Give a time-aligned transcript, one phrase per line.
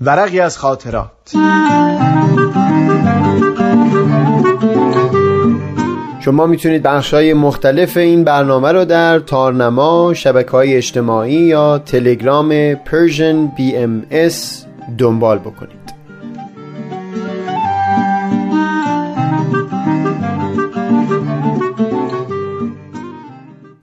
[0.00, 1.10] ورقی از خاطرات.
[6.20, 12.74] شما می‌تونید بخش های مختلف این برنامه رو در تارنما، شبکه های اجتماعی یا تلگرام
[12.74, 14.34] Persian BMS
[14.98, 15.78] دنبال بکنید.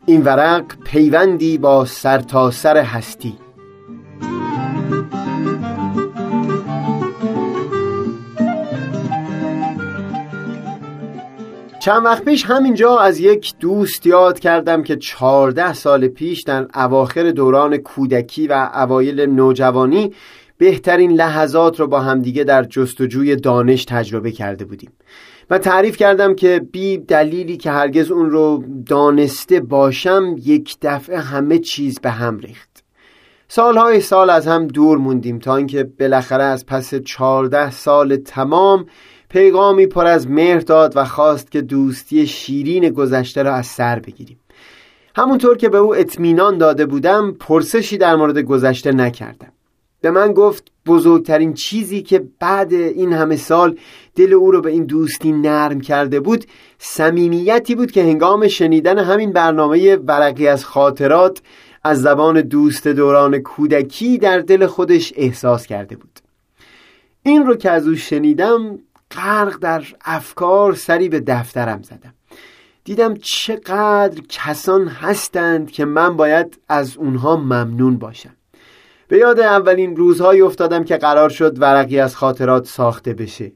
[0.06, 3.45] این ورق پیوندی با سرتاسر سر هستی.
[11.86, 17.32] چند وقت پیش همینجا از یک دوست یاد کردم که چهارده سال پیش در اواخر
[17.32, 20.14] دوران کودکی و اوایل نوجوانی
[20.58, 24.92] بهترین لحظات رو با همدیگه در جستجوی دانش تجربه کرده بودیم.
[25.50, 31.60] و تعریف کردم که بی دلیلی که هرگز اون رو دانسته باشم یک دفعه همه
[31.60, 32.84] چیز به هم ریخت.
[33.48, 38.86] سالهای سال از هم دور موندیم تا اینکه بالاخره از پس چهارده سال تمام
[39.36, 44.40] پیغامی پر از مهر داد و خواست که دوستی شیرین گذشته را از سر بگیریم.
[45.16, 49.52] همونطور که به او اطمینان داده بودم پرسشی در مورد گذشته نکردم.
[50.02, 53.78] به من گفت بزرگترین چیزی که بعد این همه سال
[54.16, 56.46] دل او رو به این دوستی نرم کرده بود
[56.78, 61.42] صمیمیتی بود که هنگام شنیدن همین برنامه ورقی از خاطرات
[61.84, 66.20] از زبان دوست دوران کودکی در دل خودش احساس کرده بود.
[67.24, 68.80] این رو که از او شنیدم
[69.16, 72.14] غرق در افکار سری به دفترم زدم.
[72.84, 78.36] دیدم چقدر کسان هستند که من باید از اونها ممنون باشم.
[79.08, 83.52] به یاد اولین روزهایی افتادم که قرار شد ورقی از خاطرات ساخته بشه.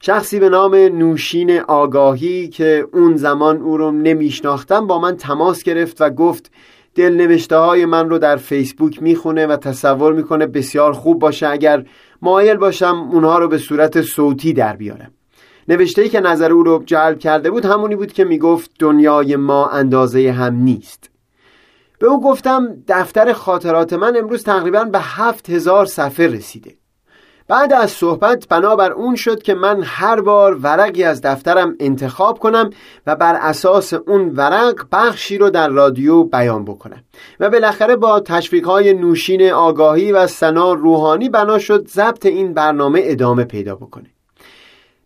[0.00, 6.00] شخصی به نام نوشین آگاهی که اون زمان او رو نمیشناختم با من تماس گرفت
[6.00, 6.50] و گفت
[6.94, 11.84] دلنوشته های من رو در فیسبوک می‌خونه و تصور می‌کنه بسیار خوب باشه اگر
[12.22, 15.10] مایل باشم اونها رو به صورت صوتی در بیارم.
[15.68, 19.68] نوشته ای که نظر او رو جلب کرده بود همونی بود که می‌گفت دنیای ما
[19.68, 21.10] اندازه هم نیست.
[21.98, 26.79] به او گفتم دفتر خاطرات من امروز تقریبا به هفت هزار صفحه رسیده.
[27.50, 32.70] بعد از صحبت بنابر اون شد که من هر بار ورقی از دفترم انتخاب کنم
[33.06, 37.04] و بر اساس اون ورق بخشی رو در رادیو بیان بکنم.
[37.40, 43.00] و بالاخره با تشویق های نوشین آگاهی و سنا روحانی بنا شد ضبط این برنامه
[43.04, 44.06] ادامه پیدا بکنه.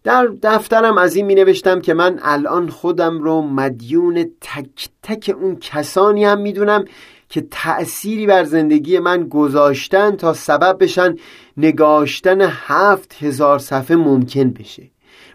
[0.05, 5.56] در دفترم از این می نوشتم که من الان خودم رو مدیون تک تک اون
[5.56, 6.84] کسانی هم می‌دونم
[7.29, 11.15] که تأثیری بر زندگی من گذاشتن تا سبب بشن
[11.57, 14.83] نگاشتن هفت هزار صفحه ممکن بشه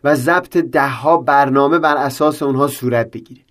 [0.03, 3.41] و ضبط دهها برنامه بر اساس اونها صورت بگیره.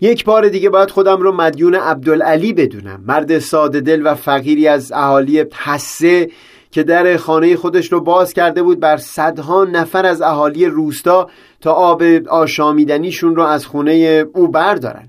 [0.00, 3.04] یک بار دیگه باید خودم رو مدیون عبدالعلی بدونم.
[3.06, 6.30] مرد ساده دل و فقیری از اهالی حسه
[6.70, 11.30] که در خانه خودش رو باز کرده بود بر صدها نفر از اهالی روستا
[11.60, 15.08] تا آب آشامیدنیشون رو از خونه او بردارن.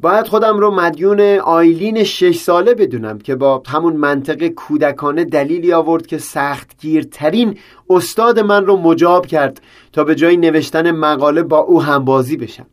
[0.00, 6.06] باید خودم رو مدیون آیلین شش ساله بدونم که با همون منطق کودکانه دلیلی آورد
[6.06, 7.58] که سختگیرترین
[7.90, 9.60] استاد من رو مجاب کرد
[9.92, 12.66] تا به جای نوشتن مقاله با او همبازی بشم.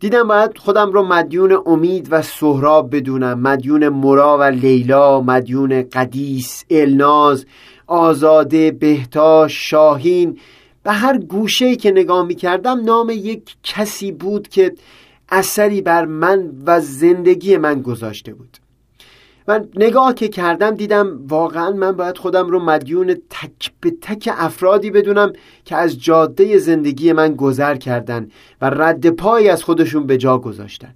[0.00, 3.40] دیدم باید خودم رو مدیون امید و سهراب بدونم.
[3.40, 7.46] مدیون مرا و لیلا مدیون قدیس الناز
[7.86, 10.38] آزاده بهتاش شاهین.
[10.82, 14.74] به هر گوشه‌ای که نگاه می کردم نام یک کسی بود که
[15.28, 18.58] اثری بر من و زندگی من گذاشته بود.
[19.48, 24.90] من نگاه که کردم دیدم واقعا من باید خودم رو مدیون تک به تک افرادی
[24.90, 25.32] بدونم
[25.64, 28.28] که از جاده زندگی من گذر کردن
[28.60, 30.94] و رد پای از خودشون به جا گذاشتن.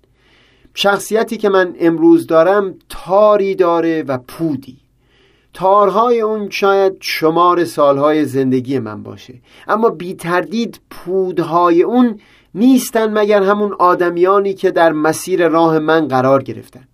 [0.75, 4.77] شخصیتی که من امروز دارم تاری داره و پودی.
[5.55, 9.35] تارهای اون شاید شمار سالهای زندگی من باشه.
[9.69, 12.21] اما بی تردید پودهای اون
[12.55, 16.85] نیستن مگر همون آدمیانی که در مسیر راه من قرار گرفتن.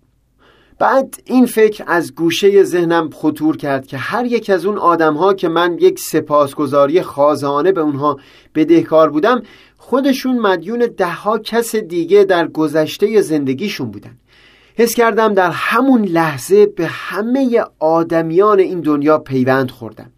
[0.79, 5.47] بعد این فکر از گوشه ذهنم خطور کرد که هر یک از اون آدم که
[5.47, 8.19] من یک سپاسگزاری خازانه به اونها
[8.55, 9.41] بدهکار بودم
[9.77, 14.17] خودشون مدیون دهها کس دیگه در گذشته زندگیشون بودن.
[14.75, 20.11] حس کردم در همون لحظه به همه آدمیان این دنیا پیوند خوردم.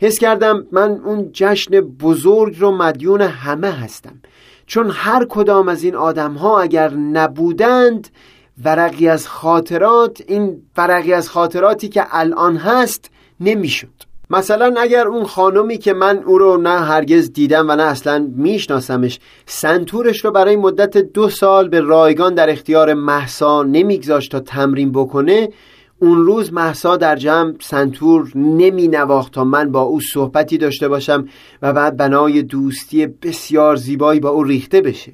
[0.00, 4.20] حس کردم من اون جشن بزرگ رو مدیون همه هستم.
[4.66, 8.08] چون هر کدام از این آدم ها اگر نبودند
[8.64, 13.88] ورقی از خاطرات این ورقی از خاطراتی که الان هست نمی‌شد.
[14.30, 19.20] مثلا اگر اون خانمی که من او رو نه هرگز دیدم و نه اصلا میشناسمش
[19.46, 25.48] سنتورش رو برای مدت دو سال به رایگان در اختیار محسا نمیگذاشت تا تمرین بکنه
[25.98, 31.28] اون روز محسا در جمع سنتور نمی نواخت تا من با او صحبتی داشته باشم
[31.62, 35.12] و بعد بنای دوستی بسیار زیبایی با او ریخته بشه.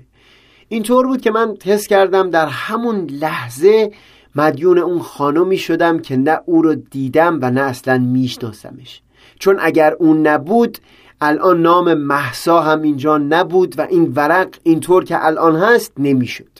[0.68, 3.92] اینطور بود که من حس کردم در همون لحظه
[4.36, 9.02] مدیون اون خانمی شدم که نه او رو دیدم و نه اصلا میشناسمش.
[9.38, 10.78] چون اگر اون نبود
[11.20, 16.58] الان نام محسا هم اینجا نبود و این ورق اینطور که الان هست نمی‌شد.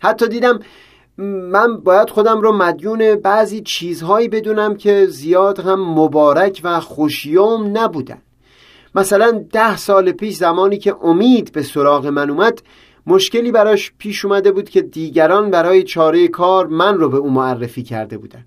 [0.00, 0.60] حتی دیدم
[1.18, 8.22] من باید خودم رو مدیون بعضی چیزهایی بدونم که زیاد هم مبارک و خوشیوم نبودن.
[8.94, 12.62] مثلا ده سال پیش زمانی که امید به سراغ من اومد
[13.06, 17.82] مشکلی براش پیش اومده بود که دیگران برای چاره کار من رو به او معرفی
[17.82, 18.44] کرده بودن.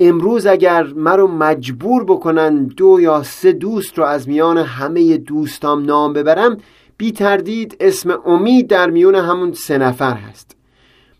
[0.00, 5.84] امروز اگر من رو مجبور بکنن دو یا سه دوست رو از میان همه دوستام
[5.84, 6.56] نام ببرم
[6.96, 10.56] بی تردید اسم امید در میون همون سه نفر هست.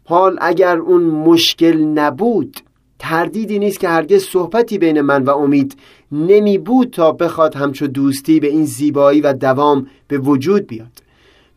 [0.04, 2.56] حال اگر اون مشکل نبود
[2.99, 5.76] تردیدی نیست که هرگز صحبتی بین من و امید
[6.12, 11.02] نمی بود تا بخواد همچو دوستی به این زیبایی و دوام به وجود بیاد.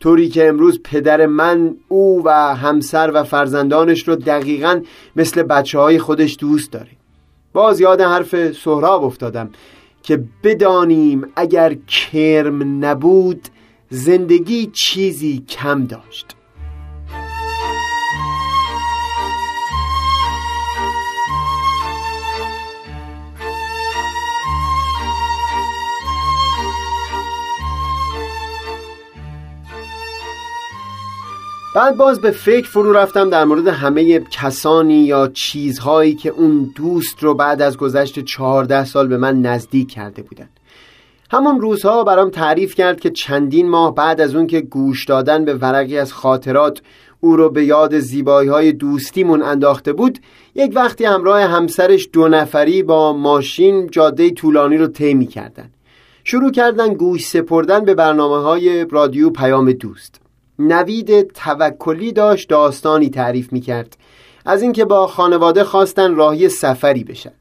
[0.00, 4.80] طوری که امروز پدر من او و همسر و فرزندانش رو دقیقا
[5.16, 6.90] مثل بچه های خودش دوست داره.
[7.52, 9.50] باز یاد حرف سهراب افتادم
[10.02, 13.48] که بدانیم اگر کرم نبود
[13.90, 16.35] زندگی چیزی کم داشت.
[31.76, 37.22] بعد باز به فکر فرو رفتم در مورد همه کسانی یا چیزهایی که اون دوست
[37.22, 40.48] رو بعد از گذشت چهارده سال به من نزدیک کرده بودن.
[41.30, 45.54] همون روزها برام تعریف کرد که چندین ماه بعد از اون که گوش دادن به
[45.54, 46.82] ورقی از خاطرات
[47.20, 50.18] او رو به یاد زیبایی های دوستیمون انداخته بود
[50.54, 55.70] یک وقتی همراه همسرش دو نفری با ماشین جاده طولانی رو طی کردن
[56.24, 60.25] شروع کردن گوش سپردن به برنامه های رادیو پیام دوست.
[60.58, 63.96] نوید توکلی داشت داستانی تعریف می کرد
[64.46, 67.32] از اینکه با خانواده خواستن راهی سفری بشن.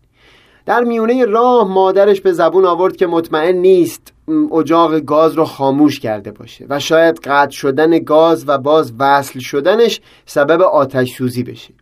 [0.66, 4.14] در میونه راه مادرش به زبون آورد که مطمئن نیست
[4.52, 10.02] اجاق گاز رو خاموش کرده باشه و شاید قطع شدن گاز و باز وصل شدنش
[10.26, 11.74] سبب آتش سوزی بشه.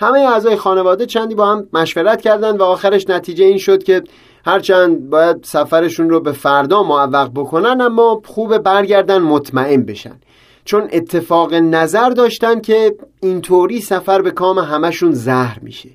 [0.00, 4.02] همه اعضای خانواده چندی با هم مشورت کردند و آخرش نتیجه این شد که
[4.46, 10.20] هرچند باید سفرشون رو به فردا معوق بکنن اما خوب برگردن مطمئن بشن.
[10.64, 15.88] چون اتفاق نظر داشتن که اینطوری سفر به کام همشون زهر میشه.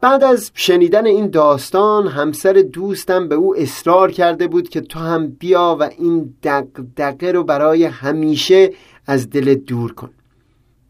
[0.00, 5.28] بعد از شنیدن این داستان همسر دوستم به او اصرار کرده بود که تو هم
[5.28, 8.72] بیا و این دقدقه رو برای همیشه
[9.06, 10.10] از دل دور کن.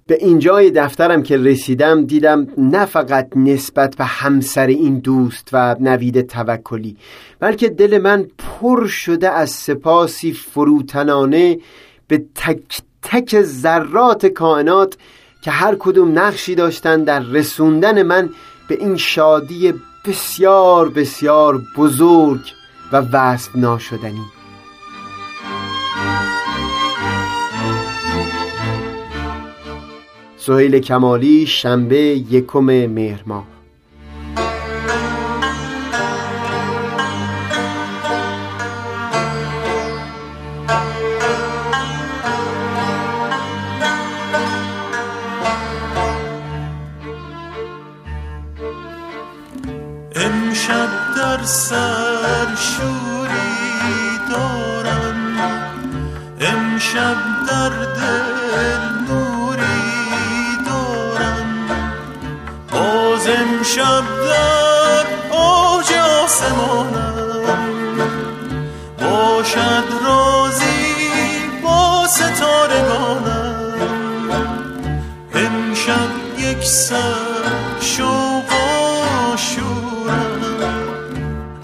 [0.06, 6.20] به اینجای دفترم که رسیدم دیدم نه فقط نسبت به همسر این دوست و نوید
[6.20, 6.96] توکلی
[7.40, 11.58] بلکه دل من پر شده از سپاسی فروتنانه
[12.08, 14.96] به تک تک ذرات کائنات
[15.42, 18.30] که هر کدوم نقشی داشتن در رسوندن من
[18.68, 19.74] به این شادی
[20.06, 22.40] بسیار بسیار بزرگ
[22.92, 24.24] و وصف ناشدنی
[30.36, 31.96] سهیل کمالی شنبه
[32.30, 33.22] یکم مهر
[51.46, 55.20] سر شوری دارم.
[56.40, 57.16] امشب
[57.48, 61.50] در دل نوری دارم.
[62.72, 65.06] باز امشب در
[65.36, 65.92] آج
[66.24, 67.46] آسمانم.
[69.00, 70.94] باشد رازی
[71.62, 73.62] با ستارگانم.
[75.34, 77.26] امشب یک سر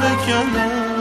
[0.00, 0.92] فکنم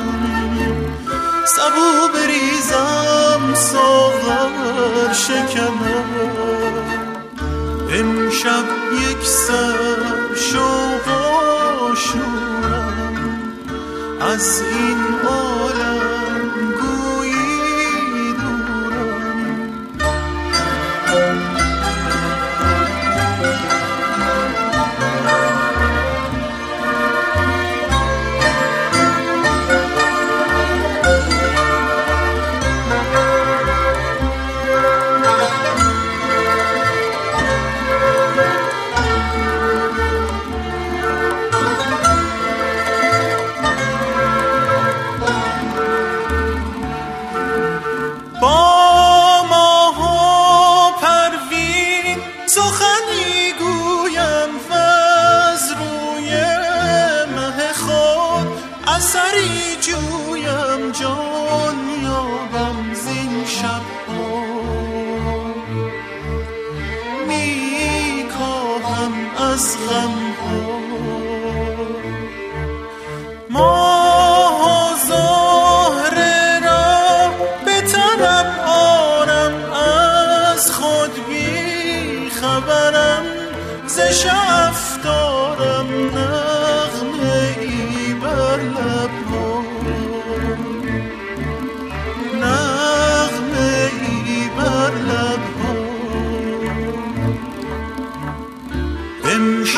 [1.45, 6.11] سبو بریزم ساغر شکمم
[7.93, 11.21] امشب یک سر شوق و
[14.25, 16.20] از این عالم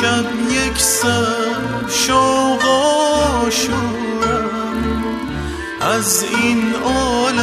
[0.04, 1.56] شب یک سر
[1.88, 5.04] شوق و شورم
[5.80, 7.33] از این آل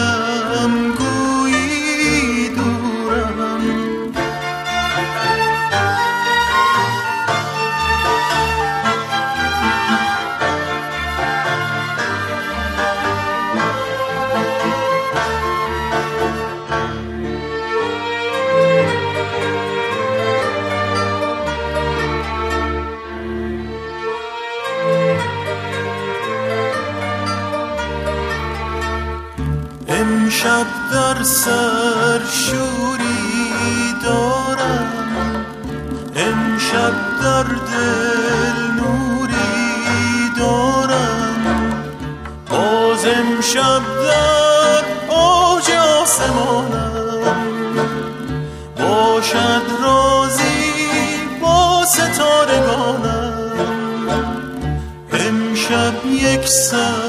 [31.11, 35.45] هر سر شوری دارم.
[36.15, 41.41] امشب در دل نوری دارم.
[42.49, 44.83] باز امشب در
[45.15, 47.41] آج آسمانم.
[48.77, 50.73] باشد رازی
[51.41, 53.41] با ستارگانم.
[55.13, 57.00] امشب یک سر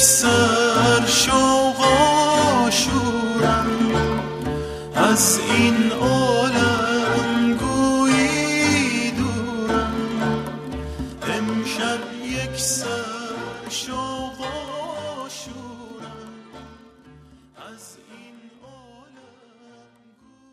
[0.00, 1.80] سر شوق
[2.70, 3.66] شورم.
[4.94, 5.89] از این